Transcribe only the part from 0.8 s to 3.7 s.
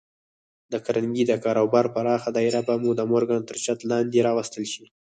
کارنګي د کاروبار پراخه دايره به د مورګان تر